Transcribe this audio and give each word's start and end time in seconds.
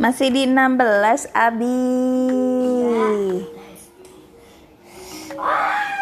Masih 0.00 0.32
di 0.32 0.48
16 0.48 1.28
Abi. 1.36 1.76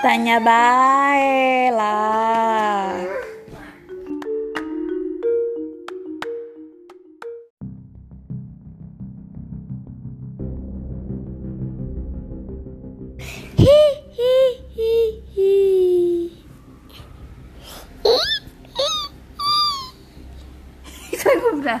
Tanya 0.00 0.40
bae 0.40 1.68
lah. 1.76 2.96
Hi 13.60 13.80
hi 14.16 14.36
hi 14.72 14.92
hi. 15.36 15.52
Itu 21.12 21.26
aku 21.28 21.60
udah. 21.60 21.80